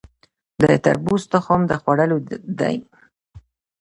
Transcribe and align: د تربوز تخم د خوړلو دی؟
د 0.61 0.63
تربوز 0.85 1.21
تخم 1.33 1.59
د 1.67 1.71
خوړلو 1.81 2.17
دی؟ 2.59 2.75